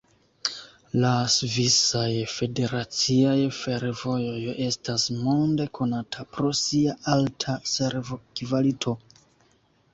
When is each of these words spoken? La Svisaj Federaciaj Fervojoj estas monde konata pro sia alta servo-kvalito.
La 1.01 1.09
Svisaj 1.33 2.15
Federaciaj 2.35 3.37
Fervojoj 3.59 4.57
estas 4.71 5.07
monde 5.29 5.69
konata 5.81 6.27
pro 6.33 6.57
sia 6.65 6.99
alta 7.17 7.59
servo-kvalito. 7.77 8.99